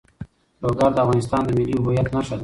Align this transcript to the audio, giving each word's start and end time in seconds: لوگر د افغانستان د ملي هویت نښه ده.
لوگر 0.61 0.89
د 0.93 0.97
افغانستان 1.03 1.41
د 1.45 1.49
ملي 1.57 1.75
هویت 1.81 2.07
نښه 2.15 2.35
ده. 2.37 2.39